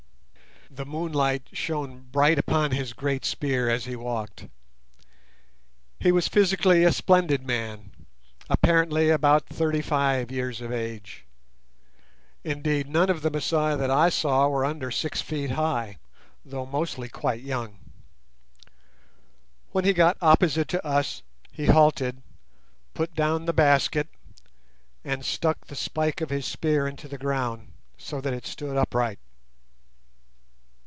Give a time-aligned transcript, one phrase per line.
[0.73, 4.47] The moonlight shone bright upon his great spear as he walked.
[5.99, 7.91] He was physically a splendid man,
[8.49, 11.25] apparently about thirty five years of age.
[12.45, 15.97] Indeed, none of the Masai that I saw were under six feet high,
[16.45, 17.79] though mostly quite young.
[19.73, 21.21] When he got opposite to us
[21.51, 22.21] he halted,
[22.93, 24.07] put down the basket,
[25.03, 29.19] and stuck the spike of his spear into the ground, so that it stood upright.